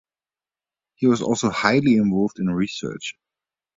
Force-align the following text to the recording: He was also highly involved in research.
He 0.95 1.05
was 1.05 1.21
also 1.21 1.51
highly 1.51 1.93
involved 1.97 2.39
in 2.39 2.47
research. 2.47 3.13